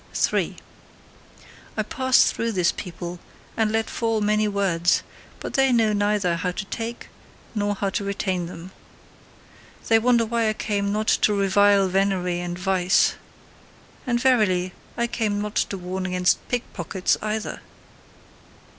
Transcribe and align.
3. 0.15 0.55
I 1.77 1.83
pass 1.83 2.31
through 2.31 2.51
this 2.53 2.71
people 2.71 3.19
and 3.55 3.71
let 3.71 3.87
fall 3.87 4.19
many 4.19 4.47
words: 4.47 5.03
but 5.39 5.53
they 5.53 5.71
know 5.71 5.93
neither 5.93 6.37
how 6.37 6.49
to 6.51 6.65
take 6.65 7.09
nor 7.53 7.75
how 7.75 7.91
to 7.91 8.03
retain 8.03 8.47
them. 8.47 8.71
They 9.89 9.99
wonder 9.99 10.25
why 10.25 10.49
I 10.49 10.53
came 10.53 10.91
not 10.91 11.07
to 11.07 11.35
revile 11.35 11.87
venery 11.87 12.39
and 12.39 12.57
vice; 12.57 13.13
and 14.07 14.19
verily, 14.19 14.73
I 14.97 15.05
came 15.05 15.39
not 15.39 15.53
to 15.55 15.77
warn 15.77 16.07
against 16.07 16.39
pickpockets 16.49 17.15
either! 17.21 17.61